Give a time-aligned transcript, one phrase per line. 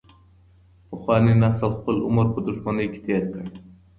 [0.89, 3.43] پخواني نسل خپل عمر په دښمنۍ کي تیر کړ.